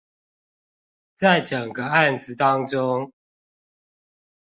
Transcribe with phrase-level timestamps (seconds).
[1.13, 3.13] 在整個案子當中